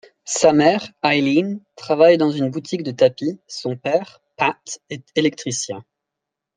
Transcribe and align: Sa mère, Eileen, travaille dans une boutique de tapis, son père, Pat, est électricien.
Sa 0.25 0.51
mère, 0.51 0.91
Eileen, 1.03 1.59
travaille 1.75 2.17
dans 2.17 2.31
une 2.31 2.49
boutique 2.49 2.81
de 2.81 2.89
tapis, 2.89 3.39
son 3.45 3.75
père, 3.77 4.19
Pat, 4.35 4.79
est 4.89 5.03
électricien. 5.15 5.85